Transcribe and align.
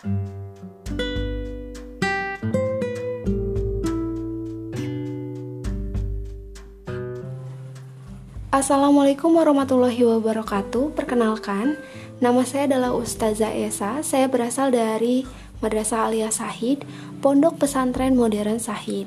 Assalamualaikum 0.00 0.16
warahmatullahi 9.36 10.00
wabarakatuh. 10.00 10.96
Perkenalkan, 10.96 11.76
nama 12.16 12.40
saya 12.48 12.64
adalah 12.72 12.96
Ustazah 12.96 13.52
Esa. 13.52 14.00
Saya 14.00 14.24
berasal 14.32 14.72
dari 14.72 15.28
Madrasah 15.60 16.08
Alia 16.08 16.32
Sahid, 16.32 16.88
Pondok 17.20 17.60
Pesantren 17.60 18.16
Modern 18.16 18.56
Sahid. 18.56 19.04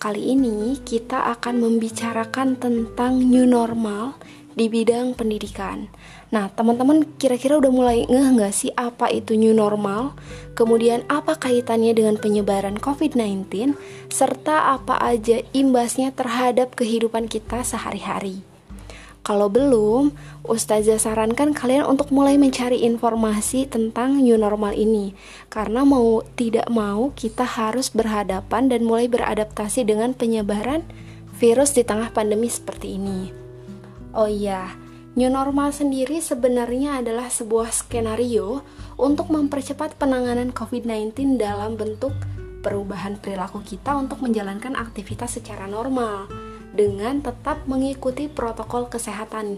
Kali 0.00 0.32
ini 0.32 0.80
kita 0.80 1.28
akan 1.36 1.60
membicarakan 1.60 2.56
tentang 2.56 3.20
new 3.20 3.44
normal 3.44 4.16
di 4.52 4.68
bidang 4.68 5.16
pendidikan. 5.16 5.88
Nah, 6.32 6.48
teman-teman 6.48 7.04
kira-kira 7.20 7.60
udah 7.60 7.72
mulai 7.72 8.08
ngeh 8.08 8.28
nggak 8.36 8.54
sih 8.56 8.72
apa 8.72 9.12
itu 9.12 9.36
new 9.36 9.52
normal? 9.52 10.16
Kemudian 10.56 11.04
apa 11.08 11.36
kaitannya 11.36 11.92
dengan 11.92 12.16
penyebaran 12.16 12.80
COVID-19? 12.80 13.76
Serta 14.08 14.72
apa 14.72 14.96
aja 15.00 15.44
imbasnya 15.52 16.12
terhadap 16.12 16.72
kehidupan 16.76 17.28
kita 17.28 17.60
sehari-hari? 17.64 18.44
Kalau 19.22 19.46
belum, 19.46 20.10
Ustazah 20.42 20.98
sarankan 20.98 21.54
kalian 21.54 21.86
untuk 21.86 22.10
mulai 22.10 22.34
mencari 22.34 22.82
informasi 22.82 23.70
tentang 23.70 24.18
new 24.18 24.34
normal 24.34 24.74
ini 24.74 25.14
Karena 25.46 25.86
mau 25.86 26.26
tidak 26.34 26.66
mau 26.66 27.14
kita 27.14 27.46
harus 27.46 27.86
berhadapan 27.94 28.66
dan 28.66 28.82
mulai 28.82 29.06
beradaptasi 29.06 29.86
dengan 29.86 30.10
penyebaran 30.10 30.82
virus 31.38 31.70
di 31.78 31.86
tengah 31.86 32.10
pandemi 32.10 32.50
seperti 32.50 32.98
ini 32.98 33.41
Oh 34.12 34.28
iya, 34.28 34.76
new 35.16 35.32
normal 35.32 35.72
sendiri 35.72 36.20
sebenarnya 36.20 37.00
adalah 37.00 37.32
sebuah 37.32 37.72
skenario 37.72 38.60
untuk 39.00 39.32
mempercepat 39.32 39.96
penanganan 39.96 40.52
COVID-19 40.52 41.40
dalam 41.40 41.80
bentuk 41.80 42.12
perubahan 42.60 43.16
perilaku 43.16 43.64
kita 43.64 43.96
untuk 43.96 44.20
menjalankan 44.20 44.76
aktivitas 44.76 45.40
secara 45.40 45.64
normal 45.64 46.28
dengan 46.76 47.24
tetap 47.24 47.64
mengikuti 47.64 48.28
protokol 48.28 48.92
kesehatan. 48.92 49.56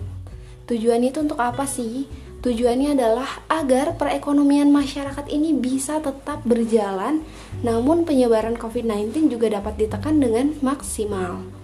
Tujuannya 0.71 1.11
itu 1.11 1.19
untuk 1.27 1.43
apa 1.43 1.67
sih? 1.67 2.07
Tujuannya 2.47 2.95
adalah 2.95 3.43
agar 3.51 3.99
perekonomian 3.99 4.71
masyarakat 4.71 5.27
ini 5.33 5.51
bisa 5.57 5.99
tetap 5.99 6.47
berjalan, 6.47 7.27
namun 7.65 8.07
penyebaran 8.07 8.55
COVID-19 8.55 9.33
juga 9.35 9.51
dapat 9.51 9.83
ditekan 9.83 10.21
dengan 10.23 10.55
maksimal. 10.63 11.64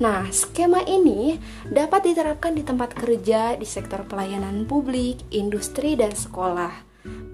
Nah, 0.00 0.32
skema 0.32 0.80
ini 0.88 1.36
dapat 1.68 2.08
diterapkan 2.08 2.56
di 2.56 2.64
tempat 2.64 2.96
kerja, 2.96 3.52
di 3.60 3.68
sektor 3.68 4.08
pelayanan 4.08 4.64
publik, 4.64 5.20
industri, 5.28 5.92
dan 5.92 6.16
sekolah. 6.16 6.72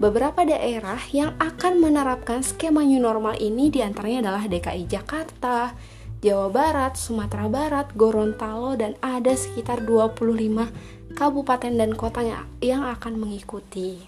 Beberapa 0.03 0.43
daerah 0.43 0.99
yang 1.15 1.31
akan 1.39 1.79
menerapkan 1.79 2.43
skema 2.43 2.83
new 2.83 2.99
normal 2.99 3.39
ini 3.39 3.71
di 3.71 3.79
antaranya 3.79 4.27
adalah 4.27 4.51
DKI 4.51 4.83
Jakarta, 4.83 5.71
Jawa 6.19 6.51
Barat, 6.51 6.99
Sumatera 6.99 7.47
Barat, 7.47 7.87
Gorontalo, 7.95 8.75
dan 8.75 8.99
ada 8.99 9.31
sekitar 9.31 9.87
25 9.87 11.15
kabupaten 11.15 11.71
dan 11.71 11.95
kota 11.95 12.19
yang 12.59 12.83
akan 12.83 13.15
mengikuti. 13.15 14.03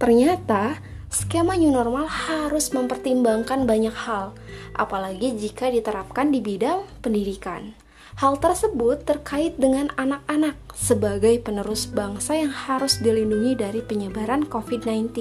Ternyata, 0.00 0.80
skema 1.14 1.54
new 1.54 1.70
normal 1.70 2.10
harus 2.10 2.74
mempertimbangkan 2.74 3.70
banyak 3.70 3.94
hal, 3.94 4.34
apalagi 4.74 5.30
jika 5.38 5.70
diterapkan 5.70 6.34
di 6.34 6.42
bidang 6.42 6.82
pendidikan. 7.06 7.78
Hal 8.18 8.38
tersebut 8.38 9.06
terkait 9.06 9.58
dengan 9.58 9.90
anak-anak 9.94 10.58
sebagai 10.74 11.38
penerus 11.42 11.86
bangsa 11.86 12.38
yang 12.38 12.50
harus 12.50 12.98
dilindungi 12.98 13.58
dari 13.58 13.82
penyebaran 13.82 14.46
COVID-19. 14.50 15.14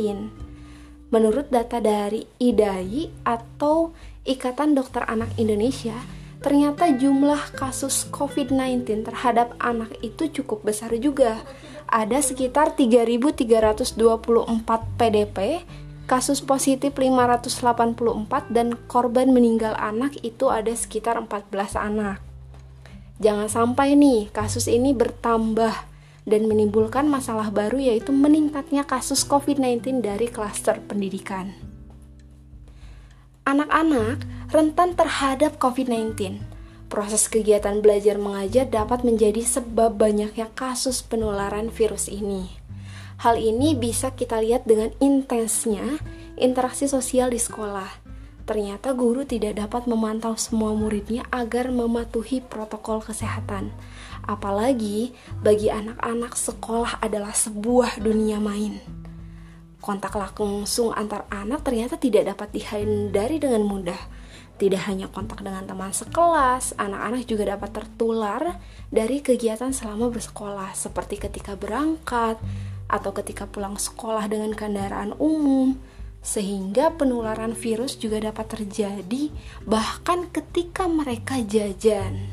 Menurut 1.14 1.50
data 1.54 1.78
dari 1.78 2.26
IDAI 2.42 3.26
atau 3.26 3.94
Ikatan 4.26 4.74
Dokter 4.74 5.06
Anak 5.06 5.30
Indonesia, 5.38 5.94
ternyata 6.42 6.90
jumlah 6.90 7.54
kasus 7.54 8.10
COVID-19 8.10 9.06
terhadap 9.06 9.54
anak 9.62 9.94
itu 10.02 10.30
cukup 10.42 10.66
besar 10.66 10.94
juga. 10.98 11.42
Ada 11.90 12.26
sekitar 12.26 12.74
3.324 12.78 13.96
PDP, 14.98 15.38
kasus 16.04 16.44
positif 16.44 16.92
584 16.94 18.52
dan 18.52 18.76
korban 18.92 19.32
meninggal 19.32 19.74
anak 19.80 20.20
itu 20.22 20.52
ada 20.52 20.72
sekitar 20.76 21.16
14 21.16 21.80
anak. 21.80 22.20
Jangan 23.24 23.48
sampai 23.48 23.96
nih 23.96 24.28
kasus 24.36 24.68
ini 24.68 24.92
bertambah 24.92 25.72
dan 26.24 26.42
menimbulkan 26.48 27.08
masalah 27.08 27.52
baru 27.52 27.80
yaitu 27.80 28.12
meningkatnya 28.12 28.84
kasus 28.88 29.24
COVID-19 29.28 30.04
dari 30.04 30.28
klaster 30.28 30.80
pendidikan. 30.84 31.56
Anak-anak 33.44 34.24
rentan 34.56 34.96
terhadap 34.96 35.60
COVID-19. 35.60 36.40
Proses 36.88 37.28
kegiatan 37.28 37.82
belajar 37.84 38.16
mengajar 38.22 38.70
dapat 38.70 39.04
menjadi 39.04 39.44
sebab 39.44 39.98
banyaknya 40.00 40.48
kasus 40.56 41.04
penularan 41.04 41.68
virus 41.74 42.08
ini. 42.08 42.63
Hal 43.24 43.40
ini 43.40 43.72
bisa 43.72 44.12
kita 44.12 44.44
lihat 44.44 44.68
dengan 44.68 44.92
intensnya 45.00 45.96
interaksi 46.36 46.92
sosial 46.92 47.32
di 47.32 47.40
sekolah. 47.40 47.88
Ternyata 48.44 48.92
guru 48.92 49.24
tidak 49.24 49.64
dapat 49.64 49.88
memantau 49.88 50.36
semua 50.36 50.76
muridnya 50.76 51.24
agar 51.32 51.72
mematuhi 51.72 52.44
protokol 52.44 53.00
kesehatan. 53.00 53.72
Apalagi 54.28 55.16
bagi 55.40 55.72
anak-anak 55.72 56.36
sekolah 56.36 57.00
adalah 57.00 57.32
sebuah 57.32 58.04
dunia 58.04 58.44
main 58.44 59.04
kontak 59.84 60.16
langsung 60.16 60.96
antar 60.96 61.28
anak 61.28 61.60
ternyata 61.68 62.00
tidak 62.00 62.32
dapat 62.32 62.56
dihindari 62.56 63.36
dengan 63.36 63.68
mudah. 63.68 64.00
Tidak 64.56 64.80
hanya 64.88 65.12
kontak 65.12 65.44
dengan 65.44 65.68
teman 65.68 65.92
sekelas, 65.92 66.80
anak-anak 66.80 67.28
juga 67.28 67.60
dapat 67.60 67.84
tertular 67.84 68.64
dari 68.88 69.20
kegiatan 69.20 69.76
selama 69.76 70.08
bersekolah, 70.08 70.72
seperti 70.72 71.20
ketika 71.20 71.60
berangkat 71.60 72.40
atau 72.88 73.12
ketika 73.16 73.50
pulang 73.50 73.80
sekolah 73.80 74.28
dengan 74.28 74.54
kendaraan 74.54 75.16
umum, 75.18 75.78
sehingga 76.24 76.96
penularan 76.96 77.52
virus 77.52 78.00
juga 78.00 78.24
dapat 78.24 78.60
terjadi 78.60 79.28
bahkan 79.68 80.32
ketika 80.32 80.88
mereka 80.88 81.44
jajan. 81.44 82.32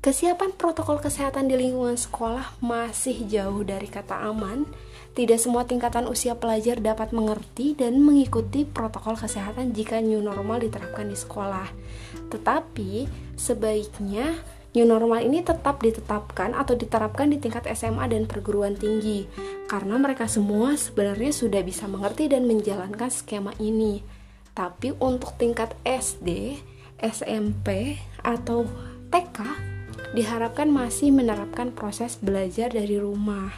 Kesiapan 0.00 0.56
protokol 0.56 0.96
kesehatan 0.96 1.46
di 1.46 1.60
lingkungan 1.60 2.00
sekolah 2.00 2.56
masih 2.64 3.28
jauh 3.28 3.60
dari 3.60 3.84
kata 3.84 4.16
aman 4.32 4.64
tidak 5.10 5.42
semua 5.42 5.66
tingkatan 5.66 6.06
usia 6.06 6.38
pelajar 6.38 6.78
dapat 6.78 7.10
mengerti 7.10 7.74
dan 7.74 7.98
mengikuti 7.98 8.62
protokol 8.62 9.18
kesehatan 9.18 9.74
jika 9.74 9.98
new 9.98 10.22
normal 10.22 10.62
diterapkan 10.62 11.10
di 11.10 11.18
sekolah. 11.18 11.68
Tetapi 12.30 13.10
sebaiknya 13.34 14.38
new 14.70 14.86
normal 14.86 15.26
ini 15.26 15.42
tetap 15.42 15.82
ditetapkan 15.82 16.54
atau 16.54 16.78
diterapkan 16.78 17.26
di 17.26 17.42
tingkat 17.42 17.66
SMA 17.74 18.06
dan 18.06 18.30
perguruan 18.30 18.78
tinggi. 18.78 19.26
Karena 19.66 19.98
mereka 19.98 20.30
semua 20.30 20.78
sebenarnya 20.78 21.34
sudah 21.34 21.62
bisa 21.66 21.90
mengerti 21.90 22.30
dan 22.30 22.46
menjalankan 22.46 23.10
skema 23.10 23.50
ini. 23.58 24.02
Tapi 24.54 24.94
untuk 25.02 25.34
tingkat 25.34 25.74
SD, 25.82 26.58
SMP, 27.02 27.98
atau 28.22 28.66
TK 29.10 29.38
diharapkan 30.14 30.70
masih 30.70 31.10
menerapkan 31.14 31.70
proses 31.74 32.18
belajar 32.18 32.70
dari 32.70 32.98
rumah. 32.98 33.50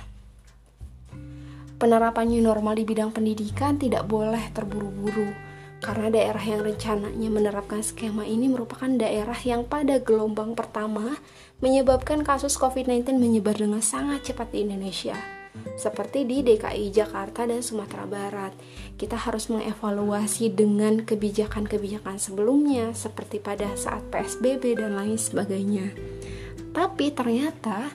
Penerapan 1.80 2.30
new 2.30 2.44
normal 2.44 2.78
di 2.78 2.84
bidang 2.86 3.10
pendidikan 3.10 3.74
tidak 3.74 4.06
boleh 4.06 4.52
terburu-buru 4.54 5.51
karena 5.82 6.14
daerah 6.14 6.40
yang 6.40 6.62
rencananya 6.62 7.28
menerapkan 7.28 7.82
skema 7.82 8.22
ini 8.22 8.46
merupakan 8.46 8.86
daerah 8.86 9.36
yang 9.42 9.66
pada 9.66 9.98
gelombang 9.98 10.54
pertama 10.54 11.18
menyebabkan 11.58 12.22
kasus 12.22 12.54
COVID-19 12.54 13.18
menyebar 13.18 13.58
dengan 13.58 13.82
sangat 13.82 14.30
cepat 14.30 14.54
di 14.54 14.62
Indonesia. 14.62 15.18
Seperti 15.76 16.24
di 16.24 16.40
DKI 16.40 16.88
Jakarta 16.94 17.44
dan 17.44 17.60
Sumatera 17.60 18.08
Barat, 18.08 18.56
kita 18.96 19.20
harus 19.20 19.52
mengevaluasi 19.52 20.48
dengan 20.48 21.04
kebijakan-kebijakan 21.04 22.16
sebelumnya, 22.16 22.96
seperti 22.96 23.36
pada 23.36 23.68
saat 23.76 24.00
PSBB 24.08 24.80
dan 24.80 24.96
lain 24.96 25.20
sebagainya. 25.20 25.92
Tapi 26.72 27.12
ternyata, 27.12 27.92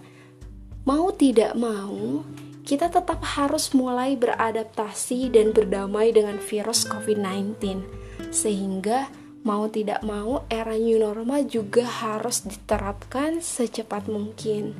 mau 0.85 1.09
tidak 1.09 1.57
mau, 1.57 2.21
kita 2.67 2.91
tetap 2.91 3.23
harus 3.23 3.71
mulai 3.71 4.19
beradaptasi 4.19 5.31
dan 5.31 5.55
berdamai 5.55 6.11
dengan 6.11 6.35
virus 6.35 6.83
COVID-19, 6.83 7.79
sehingga 8.27 9.07
mau 9.47 9.71
tidak 9.71 10.03
mau 10.03 10.43
era 10.51 10.75
new 10.75 10.99
normal 10.99 11.47
juga 11.47 11.87
harus 11.87 12.43
diterapkan 12.43 13.39
secepat 13.39 14.11
mungkin. 14.11 14.75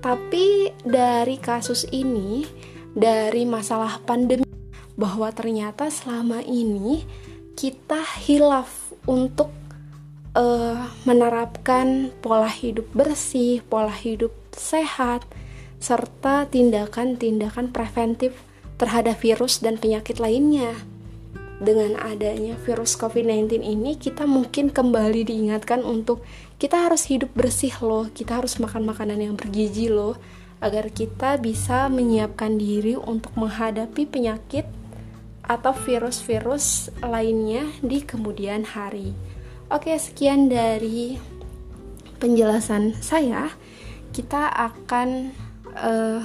Tapi 0.00 0.72
dari 0.80 1.36
kasus 1.36 1.84
ini, 1.92 2.48
dari 2.96 3.44
masalah 3.44 4.00
pandemi, 4.08 4.48
bahwa 4.96 5.28
ternyata 5.28 5.92
selama 5.92 6.40
ini 6.40 7.04
kita 7.52 8.00
hilaf 8.24 8.96
untuk 9.04 9.52
uh, 10.32 10.80
menerapkan 11.04 12.08
pola 12.24 12.48
hidup 12.48 12.88
bersih, 12.96 13.60
pola 13.68 13.92
hidup 13.92 14.32
sehat 14.56 15.28
serta 15.78 16.46
tindakan-tindakan 16.50 17.70
preventif 17.70 18.34
terhadap 18.78 19.18
virus 19.18 19.58
dan 19.62 19.78
penyakit 19.78 20.22
lainnya. 20.22 20.74
Dengan 21.58 21.98
adanya 21.98 22.54
virus 22.62 22.94
COVID-19 22.94 23.66
ini, 23.66 23.98
kita 23.98 24.30
mungkin 24.30 24.70
kembali 24.70 25.26
diingatkan 25.26 25.82
untuk 25.82 26.22
kita 26.62 26.86
harus 26.86 27.10
hidup 27.10 27.34
bersih 27.34 27.74
loh, 27.82 28.06
kita 28.14 28.38
harus 28.38 28.62
makan 28.62 28.86
makanan 28.86 29.18
yang 29.18 29.34
bergizi 29.34 29.90
loh, 29.90 30.14
agar 30.62 30.90
kita 30.94 31.34
bisa 31.38 31.90
menyiapkan 31.90 32.58
diri 32.58 32.94
untuk 32.94 33.34
menghadapi 33.34 34.06
penyakit 34.06 34.70
atau 35.42 35.74
virus-virus 35.74 36.94
lainnya 37.02 37.66
di 37.82 38.06
kemudian 38.06 38.62
hari. 38.62 39.14
Oke, 39.74 39.94
sekian 39.98 40.46
dari 40.46 41.18
penjelasan 42.22 42.94
saya. 43.02 43.50
Kita 44.14 44.50
akan 44.50 45.30
uh, 45.76 46.22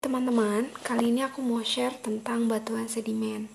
Teman-teman, 0.00 0.68
kali 0.84 1.12
ini 1.12 1.24
aku 1.24 1.40
mau 1.40 1.64
share 1.64 1.96
tentang 2.00 2.44
batuan 2.44 2.88
sedimen. 2.88 3.48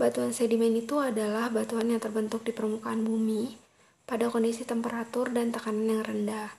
Batuan 0.00 0.32
sedimen 0.32 0.72
itu 0.72 0.96
adalah 0.96 1.52
batuan 1.52 1.92
yang 1.92 2.00
terbentuk 2.00 2.40
di 2.40 2.56
permukaan 2.56 3.04
bumi 3.04 3.52
pada 4.08 4.32
kondisi 4.32 4.64
temperatur 4.64 5.28
dan 5.28 5.52
tekanan 5.52 5.86
yang 5.86 6.02
rendah. 6.02 6.50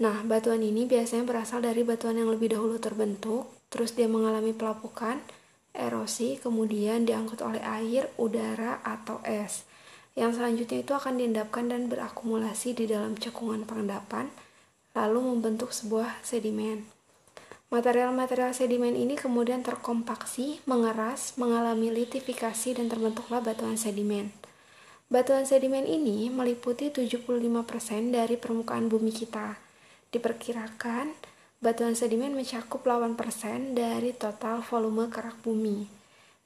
Nah, 0.00 0.24
batuan 0.24 0.64
ini 0.64 0.88
biasanya 0.88 1.28
berasal 1.28 1.60
dari 1.60 1.84
batuan 1.84 2.16
yang 2.16 2.32
lebih 2.32 2.56
dahulu 2.56 2.80
terbentuk, 2.80 3.50
terus 3.68 3.92
dia 3.92 4.08
mengalami 4.08 4.56
pelapukan, 4.56 5.20
erosi, 5.76 6.40
kemudian 6.40 7.04
diangkut 7.04 7.44
oleh 7.44 7.60
air, 7.60 8.08
udara, 8.16 8.80
atau 8.80 9.20
es. 9.26 9.67
Yang 10.18 10.42
selanjutnya 10.42 10.82
itu 10.82 10.92
akan 10.98 11.14
diendapkan 11.14 11.70
dan 11.70 11.86
berakumulasi 11.86 12.74
di 12.74 12.90
dalam 12.90 13.14
cekungan 13.14 13.62
pengendapan, 13.62 14.26
lalu 14.98 15.22
membentuk 15.22 15.70
sebuah 15.70 16.26
sedimen. 16.26 16.82
Material-material 17.70 18.50
sedimen 18.50 18.98
ini 18.98 19.14
kemudian 19.14 19.62
terkompaksi, 19.62 20.58
mengeras, 20.66 21.38
mengalami 21.38 21.94
litifikasi 21.94 22.74
dan 22.74 22.90
terbentuklah 22.90 23.38
batuan 23.38 23.78
sedimen. 23.78 24.34
Batuan 25.06 25.46
sedimen 25.46 25.86
ini 25.86 26.32
meliputi 26.34 26.90
75% 26.90 27.38
dari 28.10 28.34
permukaan 28.34 28.90
bumi 28.90 29.14
kita. 29.14 29.54
Diperkirakan, 30.10 31.14
batuan 31.62 31.94
sedimen 31.94 32.34
mencakup 32.34 32.82
8% 32.82 33.76
dari 33.76 34.16
total 34.18 34.66
volume 34.66 35.06
kerak 35.12 35.38
bumi. 35.46 35.97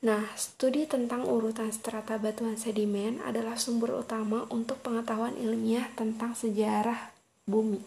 Nah, 0.03 0.27
studi 0.35 0.83
tentang 0.91 1.23
urutan 1.31 1.71
strata 1.71 2.19
batuan 2.19 2.59
sedimen 2.59 3.23
adalah 3.23 3.55
sumber 3.55 3.95
utama 3.95 4.51
untuk 4.51 4.83
pengetahuan 4.83 5.39
ilmiah 5.39 5.95
tentang 5.95 6.35
sejarah 6.35 7.15
bumi. 7.47 7.79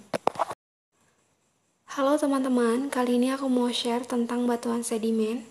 Halo 1.91 2.15
teman-teman, 2.15 2.87
kali 2.87 3.19
ini 3.19 3.35
aku 3.35 3.51
mau 3.51 3.67
share 3.67 4.07
tentang 4.07 4.47
batuan 4.47 4.87
sedimen. 4.87 5.43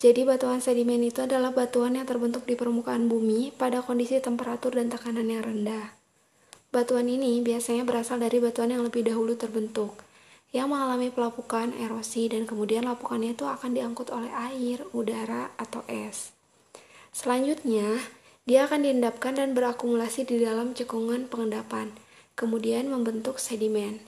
Jadi 0.00 0.24
batuan 0.24 0.64
sedimen 0.64 1.04
itu 1.04 1.20
adalah 1.20 1.52
batuan 1.52 2.00
yang 2.00 2.08
terbentuk 2.08 2.48
di 2.48 2.56
permukaan 2.56 3.12
bumi 3.12 3.52
pada 3.52 3.84
kondisi 3.84 4.16
temperatur 4.16 4.72
dan 4.72 4.88
tekanan 4.88 5.28
yang 5.28 5.44
rendah. 5.44 5.92
Batuan 6.72 7.12
ini 7.12 7.44
biasanya 7.44 7.84
berasal 7.84 8.24
dari 8.24 8.40
batuan 8.40 8.72
yang 8.72 8.80
lebih 8.80 9.04
dahulu 9.04 9.36
terbentuk, 9.36 9.92
yang 10.56 10.72
mengalami 10.72 11.12
pelapukan, 11.12 11.68
erosi, 11.76 12.32
dan 12.32 12.48
kemudian 12.48 12.88
lapukannya 12.88 13.36
itu 13.36 13.44
akan 13.44 13.76
diangkut 13.76 14.08
oleh 14.08 14.32
air, 14.32 14.80
udara, 14.96 15.52
atau 15.60 15.84
es. 15.84 16.32
Selanjutnya, 17.12 18.00
dia 18.48 18.64
akan 18.64 18.88
diendapkan 18.88 19.36
dan 19.36 19.52
berakumulasi 19.52 20.24
di 20.24 20.40
dalam 20.40 20.72
cekungan 20.72 21.28
pengendapan, 21.28 21.92
kemudian 22.32 22.88
membentuk 22.88 23.36
sedimen. 23.36 24.00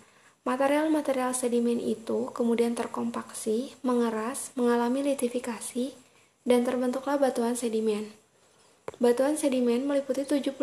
Material-material 0.48 1.36
sedimen 1.36 1.76
itu 1.84 2.32
kemudian 2.32 2.72
terkompaksi, 2.72 3.76
mengeras, 3.84 4.56
mengalami 4.56 5.04
litifikasi, 5.04 5.92
dan 6.48 6.64
terbentuklah 6.64 7.20
batuan 7.20 7.60
sedimen. 7.60 8.08
Batuan 8.96 9.36
sedimen 9.36 9.84
meliputi 9.84 10.24
75% 10.24 10.56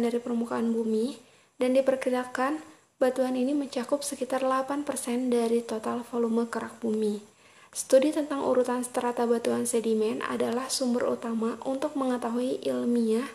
dari 0.00 0.16
permukaan 0.24 0.72
bumi 0.72 1.20
dan 1.60 1.76
diperkirakan 1.76 2.77
batuan 2.98 3.38
ini 3.38 3.54
mencakup 3.54 4.02
sekitar 4.02 4.42
8% 4.42 4.82
dari 5.30 5.62
total 5.62 6.02
volume 6.02 6.50
kerak 6.50 6.82
bumi. 6.82 7.22
Studi 7.70 8.10
tentang 8.10 8.42
urutan 8.42 8.82
strata 8.82 9.22
batuan 9.22 9.66
sedimen 9.66 10.18
adalah 10.26 10.66
sumber 10.66 11.06
utama 11.06 11.54
untuk 11.62 11.94
mengetahui 11.94 12.58
ilmiah 12.66 13.26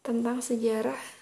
tentang 0.00 0.40
sejarah 0.40 1.15